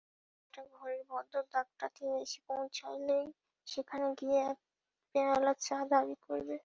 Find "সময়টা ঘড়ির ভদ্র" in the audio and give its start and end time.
0.53-1.35